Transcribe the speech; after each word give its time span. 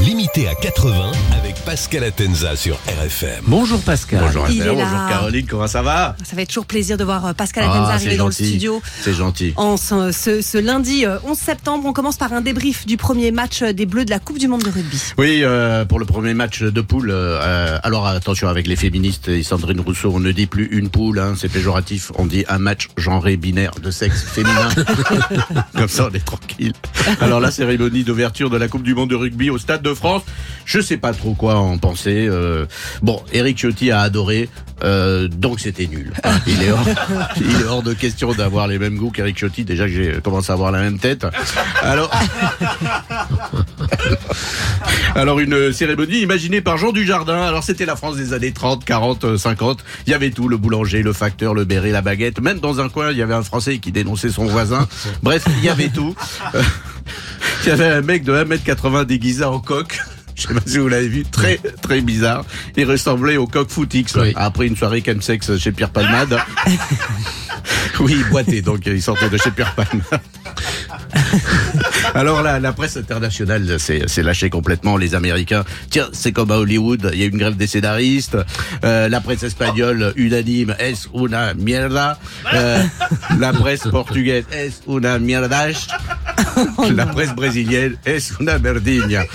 Limité 0.00 0.46
à 0.46 0.54
80 0.54 1.10
avec 1.36 1.56
Pascal 1.64 2.04
Atenza 2.04 2.54
sur 2.54 2.76
RFM. 2.86 3.42
Bonjour 3.48 3.80
Pascal. 3.80 4.20
Bonjour 4.20 4.44
bonjour 4.46 4.76
Caroline, 5.08 5.46
comment 5.46 5.66
ça 5.66 5.82
va 5.82 6.14
Ça 6.24 6.36
va 6.36 6.42
être 6.42 6.48
toujours 6.48 6.64
plaisir 6.66 6.96
de 6.96 7.02
voir 7.02 7.26
euh, 7.26 7.32
Pascal 7.32 7.64
Atenza 7.64 7.86
Ah, 7.88 7.94
arriver 7.94 8.10
c'est 8.12 8.16
dans 8.18 8.26
le 8.26 8.32
studio. 8.32 8.80
C'est 9.00 9.14
gentil. 9.14 9.54
En 9.56 9.76
ce, 9.76 10.12
ce- 10.12 10.42
ce 10.42 10.58
lundi 10.58 11.04
euh, 11.04 11.18
11 11.24 11.36
septembre, 11.36 11.84
on 11.86 11.92
commence 11.92 12.16
par 12.16 12.32
un 12.32 12.40
débrief 12.40 12.86
du 12.86 12.96
premier 12.96 13.32
match 13.32 13.62
euh, 13.62 13.72
des 13.72 13.84
Bleus 13.86 14.04
de 14.04 14.10
la 14.10 14.20
Coupe 14.20 14.38
du 14.38 14.46
Monde 14.46 14.62
de 14.62 14.70
rugby. 14.70 15.00
Oui, 15.18 15.40
euh, 15.42 15.84
pour 15.84 15.98
le 15.98 16.04
premier 16.04 16.34
match 16.34 16.62
de 16.62 16.80
poule, 16.80 17.10
euh, 17.10 17.40
euh, 17.42 17.78
alors 17.82 18.06
attention 18.06 18.46
avec 18.48 18.68
les 18.68 18.76
féministes 18.76 19.26
et 19.26 19.42
Sandrine 19.42 19.80
Rousseau, 19.80 20.12
on 20.14 20.20
ne 20.20 20.30
dit 20.30 20.46
plus 20.46 20.66
une 20.70 20.88
poule, 20.88 21.18
hein, 21.18 21.34
c'est 21.36 21.48
péjoratif, 21.48 22.12
on 22.14 22.26
dit 22.26 22.44
un 22.48 22.58
match 22.58 22.88
genré 22.96 23.36
binaire 23.36 23.72
de 23.82 23.90
sexe 23.90 24.22
féminin. 24.22 24.68
Comme 25.76 25.88
ça, 25.88 26.08
on 26.12 26.14
est 26.14 26.24
tranquille. 26.24 26.74
Alors 27.20 27.40
la 27.40 27.50
cérémonie 27.50 28.04
d'ouverture 28.04 28.50
de 28.50 28.56
la 28.56 28.68
Coupe 28.68 28.84
du 28.84 28.94
Monde 28.94 29.10
de 29.10 29.16
rugby 29.16 29.47
au 29.50 29.58
Stade 29.58 29.82
de 29.82 29.94
France, 29.94 30.22
je 30.64 30.80
sais 30.80 30.96
pas 30.96 31.12
trop 31.12 31.34
quoi 31.34 31.56
en 31.56 31.78
penser. 31.78 32.26
euh, 32.28 32.66
bon, 33.02 33.22
Eric 33.32 33.58
Ciotti 33.58 33.90
a 33.90 34.00
adoré, 34.00 34.48
euh, 34.84 35.28
donc 35.28 35.60
c'était 35.60 35.86
nul. 35.86 36.12
Il 36.46 36.62
est, 36.62 36.70
hors, 36.70 36.84
il 37.40 37.60
est 37.60 37.64
hors 37.64 37.82
de 37.82 37.92
question 37.94 38.32
d'avoir 38.32 38.66
les 38.68 38.78
mêmes 38.78 38.96
goûts 38.96 39.10
qu'Eric 39.10 39.36
Ciotti. 39.38 39.64
Déjà 39.64 39.84
que 39.86 39.92
j'ai 39.92 40.20
commencé 40.22 40.50
à 40.50 40.54
avoir 40.54 40.70
la 40.72 40.80
même 40.80 40.98
tête. 40.98 41.26
Alors. 41.82 42.10
Alors 45.14 45.40
une 45.40 45.72
cérémonie 45.72 46.20
imaginée 46.20 46.60
par 46.60 46.78
Jean 46.78 46.92
Dujardin. 46.92 47.40
Alors 47.42 47.64
c'était 47.64 47.86
la 47.86 47.96
France 47.96 48.16
des 48.16 48.32
années 48.32 48.52
30, 48.52 48.84
40, 48.84 49.24
euh, 49.24 49.36
50. 49.38 49.84
Il 50.06 50.10
y 50.10 50.14
avait 50.14 50.30
tout, 50.30 50.48
le 50.48 50.56
boulanger, 50.56 51.02
le 51.02 51.12
facteur, 51.12 51.54
le 51.54 51.64
béret, 51.64 51.90
la 51.90 52.02
baguette. 52.02 52.40
Même 52.40 52.60
dans 52.60 52.80
un 52.80 52.88
coin, 52.88 53.10
il 53.10 53.18
y 53.18 53.22
avait 53.22 53.34
un 53.34 53.42
Français 53.42 53.78
qui 53.78 53.92
dénonçait 53.92 54.30
son 54.30 54.46
voisin. 54.46 54.86
Bref, 55.22 55.44
il 55.58 55.64
y 55.64 55.68
avait 55.68 55.88
tout. 55.88 56.14
Euh, 56.54 56.62
Il 57.64 57.68
y 57.70 57.72
avait 57.72 57.88
un 57.88 58.02
mec 58.02 58.22
de 58.22 58.32
1m80 58.32 59.04
déguisé 59.04 59.44
en 59.44 59.58
coq. 59.60 59.98
Je 60.36 60.42
sais 60.46 60.54
pas 60.54 60.60
si 60.64 60.78
vous 60.78 60.86
l'avez 60.88 61.08
vu, 61.08 61.24
très 61.24 61.58
très 61.82 62.00
bizarre. 62.00 62.44
Il 62.76 62.84
ressemblait 62.88 63.36
au 63.36 63.46
coq 63.48 63.68
Footix 63.68 64.14
Oui. 64.14 64.32
après 64.36 64.66
une 64.68 64.76
soirée 64.76 65.02
chemsex 65.04 65.56
chez 65.58 65.72
Pierre 65.72 65.90
Palmade. 65.90 66.38
oui, 68.00 68.16
il 68.18 68.24
boitait, 68.30 68.62
donc 68.62 68.86
il 68.86 69.02
sortait 69.02 69.28
de 69.28 69.36
chez 69.36 69.50
Pierre 69.50 69.74
Palmade. 69.74 70.20
Alors 72.14 72.42
là, 72.42 72.58
la 72.58 72.72
presse 72.72 72.96
internationale 72.96 73.78
s'est 73.78 74.22
lâchée 74.22 74.50
complètement. 74.50 74.96
Les 74.96 75.14
Américains, 75.14 75.64
tiens, 75.90 76.08
c'est 76.12 76.32
comme 76.32 76.50
à 76.50 76.58
Hollywood, 76.58 77.10
il 77.12 77.20
y 77.20 77.22
a 77.22 77.26
une 77.26 77.38
grève 77.38 77.56
des 77.56 77.66
scénaristes. 77.66 78.36
Euh, 78.84 79.08
la 79.08 79.20
presse 79.20 79.42
espagnole, 79.42 80.12
unanime, 80.16 80.74
es 80.78 81.08
una 81.12 81.54
mierda. 81.54 82.18
Euh, 82.54 82.82
la 83.38 83.52
presse 83.52 83.88
portugaise, 83.90 84.44
es 84.52 84.80
una 84.86 85.18
mierdache. 85.18 85.88
La 86.94 87.06
presse 87.06 87.34
brésilienne, 87.34 87.96
es 88.04 88.32
una 88.40 88.58
merdinha. 88.58 89.24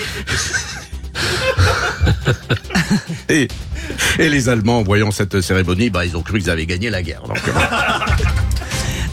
Et, 3.29 3.47
et 4.19 4.29
les 4.29 4.49
Allemands, 4.49 4.79
en 4.79 4.83
voyant 4.83 5.11
cette 5.11 5.41
cérémonie, 5.41 5.89
bah, 5.89 6.05
ils 6.05 6.15
ont 6.17 6.21
cru 6.21 6.39
qu'ils 6.39 6.49
avaient 6.49 6.65
gagné 6.65 6.89
la 6.89 7.01
guerre. 7.01 7.23
Donc, 7.23 7.39
euh, 7.47 7.51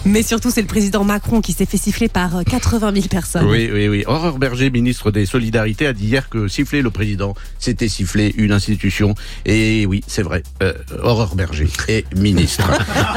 Mais 0.07 0.23
surtout, 0.23 0.51
c'est 0.51 0.63
le 0.63 0.67
président 0.67 1.05
Macron 1.05 1.43
qui 1.43 1.53
s'est 1.53 1.67
fait 1.67 1.77
siffler 1.77 2.09
par 2.09 2.39
euh, 2.39 2.43
80 2.43 2.93
000 2.95 3.07
personnes. 3.09 3.47
Oui, 3.47 3.69
oui, 3.71 3.87
oui. 3.87 4.05
Aurore 4.07 4.39
Berger, 4.39 4.71
ministre 4.71 5.11
des 5.11 5.27
Solidarités, 5.27 5.87
a 5.87 5.93
dit 5.93 6.07
hier 6.07 6.31
que 6.31 6.49
siffler 6.49 6.81
le 6.81 6.91
président, 6.91 7.35
c'était 7.59 7.89
siffler 7.89 8.35
une 8.39 8.51
institution. 8.51 9.15
Et 9.45 9.85
oui, 9.85 10.03
c'est 10.07 10.23
vrai. 10.23 10.43
Euh, 10.63 10.73
Aurore 11.03 11.37
Berger 11.37 11.69
est 11.89 12.13
ministre. 12.17 12.71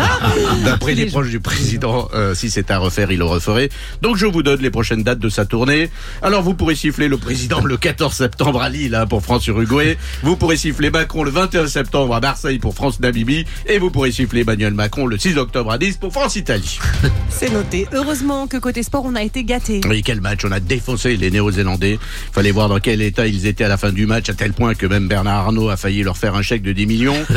D'après 0.66 0.94
les 0.94 1.06
proches 1.06 1.30
du 1.30 1.40
président, 1.40 2.10
euh, 2.14 2.36
si 2.36 2.50
c'est 2.50 2.70
à 2.70 2.80
refaire, 2.80 3.12
il 3.12 3.20
le 3.20 3.26
referait. 3.26 3.70
Donc 4.02 4.18
je 4.18 4.26
vous 4.26 4.44
donne 4.44 4.60
les 4.60 4.72
prochaines 4.72 5.04
dates 5.04 5.20
de 5.20 5.30
sa 5.30 5.46
tournée. 5.46 5.90
Alors 6.22 6.44
vous 6.44 6.54
pourrez 6.54 6.76
siffler 6.76 7.08
le 7.08 7.18
président 7.18 7.64
le 7.64 7.78
14 7.78 8.14
septembre 8.14 8.62
à 8.62 8.68
Lille 8.68 8.96
hein, 8.96 9.08
pour 9.08 9.24
France-Uruguay. 9.24 9.98
Vous 10.22 10.36
pourrez 10.36 10.58
siffler 10.58 10.90
Macron 10.90 11.24
le 11.24 11.32
21 11.32 11.68
septembre 11.68 12.14
à 12.14 12.20
Marseille 12.20 12.60
pour 12.60 12.76
France-Namibie. 12.76 13.46
Et 13.68 13.80
vous 13.80 13.90
pourrez 13.90 14.12
siffler 14.12 14.42
Emmanuel 14.42 14.74
Macron 14.74 15.06
le 15.06 15.18
6 15.18 15.38
octobre 15.38 15.72
à 15.72 15.78
Nice 15.78 15.96
pour 15.96 16.12
France-Italie. 16.12 16.73
C'est 17.30 17.52
noté. 17.52 17.88
Heureusement 17.94 18.48
que 18.48 18.58
côté 18.58 18.84
sport, 18.84 19.04
on 19.06 19.16
a 19.16 19.24
été 19.24 19.44
gâtés. 19.44 19.82
Oui, 19.88 20.02
quel 20.04 20.22
match 20.22 20.46
On 20.46 20.52
a 20.52 20.60
défoncé 20.60 21.18
les 21.18 21.32
Néo-Zélandais. 21.32 22.00
Fallait 22.32 22.52
voir 22.52 22.70
dans 22.70 22.80
quel 22.80 23.02
état 23.02 23.28
ils 23.28 23.48
étaient 23.48 23.64
à 23.64 23.70
la 23.70 23.78
fin 23.78 23.92
du 23.92 24.06
match, 24.06 24.30
à 24.30 24.34
tel 24.34 24.54
point 24.54 24.76
que 24.76 24.86
même 24.86 25.08
Bernard 25.08 25.46
Arnault 25.46 25.70
a 25.70 25.78
failli 25.78 26.04
leur 26.04 26.18
faire 26.18 26.36
un 26.36 26.42
chèque 26.42 26.64
de 26.64 26.72
10 26.74 26.86
millions. 26.86 27.26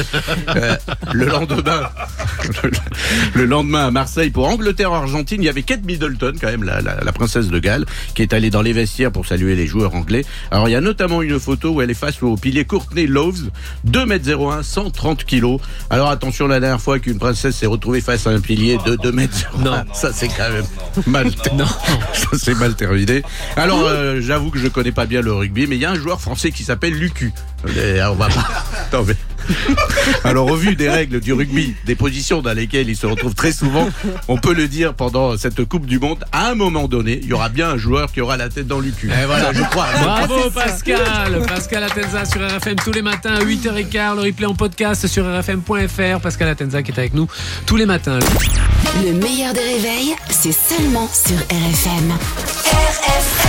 Euh, 0.55 0.77
le 1.13 1.27
lendemain, 1.27 1.91
le 3.35 3.45
lendemain 3.45 3.87
à 3.87 3.91
Marseille 3.91 4.31
pour 4.31 4.47
Angleterre-Argentine, 4.49 5.43
il 5.43 5.47
y 5.47 5.49
avait 5.49 5.63
Kate 5.63 5.85
Middleton, 5.85 6.35
quand 6.41 6.47
même 6.47 6.63
la, 6.63 6.81
la, 6.81 7.01
la 7.03 7.13
princesse 7.13 7.49
de 7.49 7.59
Galles, 7.59 7.85
qui 8.15 8.23
est 8.23 8.33
allée 8.33 8.51
dans 8.51 8.63
les 8.63 8.73
vestiaires 8.73 9.13
pour 9.13 9.27
saluer 9.27 9.57
les 9.57 9.67
joueurs 9.67 9.95
anglais. 9.95 10.25
Alors 10.51 10.69
il 10.69 10.73
y 10.73 10.77
a 10.77 10.81
notamment 10.81 11.23
une 11.23 11.39
photo 11.41 11.71
où 11.71 11.83
elle 11.83 11.91
est 11.91 11.95
face 11.95 12.23
au 12.23 12.37
pilier 12.37 12.65
Courtney 12.65 13.07
Loves, 13.07 13.51
2m01, 13.87 14.63
130 14.63 15.25
kilos. 15.25 15.61
Alors 15.91 16.09
attention, 16.09 16.47
la 16.47 16.61
dernière 16.61 16.81
fois 16.81 16.99
qu'une 16.99 17.19
princesse 17.19 17.57
s'est 17.57 17.67
retrouvée 17.67 18.01
face 18.01 18.27
à 18.27 18.31
un 18.31 18.41
pilier 18.41 18.79
de 18.87 18.97
2m01, 19.27 19.63
Non. 19.63 19.85
ça 19.93 20.13
c'est 20.13 20.29
quand 20.29 20.51
même 20.51 20.65
mal. 21.07 21.31
Non, 21.55 21.67
ça 22.13 22.29
c'est 22.39 22.55
mal 22.55 22.75
terminé. 22.75 23.23
Alors 23.57 23.81
euh, 23.83 24.21
j'avoue 24.21 24.51
que 24.51 24.59
je 24.59 24.69
connais 24.69 24.93
pas 24.93 25.07
bien 25.07 25.21
le 25.21 25.33
rugby, 25.33 25.67
mais 25.67 25.77
il 25.77 25.81
y 25.83 25.85
a 25.85 25.91
un 25.91 25.97
joueur 25.97 26.21
français 26.21 26.51
qui 26.51 26.65
s'appelle 26.65 26.95
Lucu. 26.95 27.33
Euh, 27.77 28.07
on 28.11 28.15
va 28.15 28.29
pas. 28.29 29.03
Mais- 29.07 29.17
Alors 30.25 30.51
au 30.51 30.57
vu 30.57 30.77
des 30.77 30.89
règles 30.89 31.21
du 31.21 31.33
rugby, 31.33 31.75
des 31.85 31.95
positions 31.95 32.43
dans 32.43 32.53
lesquelles 32.53 32.89
il 32.89 32.97
se 32.97 33.07
retrouve 33.07 33.35
très 33.35 33.53
souvent, 33.53 33.89
on 34.29 34.39
peut 34.39 34.55
le 34.55 34.69
dire 34.69 34.95
pendant 34.95 35.37
cette 35.37 35.65
Coupe 35.65 35.87
du 35.87 35.99
Monde, 35.99 36.25
à 36.33 36.51
un 36.51 36.55
moment 36.55 36.89
donné, 36.89 37.21
il 37.23 37.29
y 37.29 37.33
aura 37.33 37.49
bien 37.49 37.71
un 37.71 37.77
joueur 37.77 38.13
qui 38.13 38.21
aura 38.21 38.37
la 38.37 38.49
tête 38.49 38.67
dans 38.67 38.81
le 38.81 38.91
cul. 38.91 39.11
Et 39.11 39.27
voilà. 39.27 39.47
Ça, 39.47 39.53
je 39.53 39.63
crois. 39.63 39.87
Bravo 40.03 40.51
Pascal 40.51 41.43
Pascal 41.47 41.85
Atenza 41.85 42.25
sur 42.25 42.41
RFM 42.41 42.77
tous 42.77 42.93
les 42.93 43.03
matins 43.03 43.35
à 43.35 43.45
8h15, 43.45 44.17
le 44.17 44.23
replay 44.23 44.47
en 44.47 44.55
podcast 44.55 45.07
sur 45.07 45.25
rfm.fr. 45.25 46.21
Pascal 46.21 46.49
Atenza 46.49 46.83
qui 46.83 46.93
est 46.93 46.99
avec 46.99 47.15
nous 47.15 47.27
tous 47.67 47.77
les 47.77 47.87
matins. 47.87 48.19
Le 49.05 49.13
meilleur 49.13 49.53
des 49.53 49.61
réveils, 49.61 50.15
c'est 50.31 50.53
seulement 50.53 51.09
sur 51.13 51.37
RFM. 51.37 52.13
RFM 52.67 53.46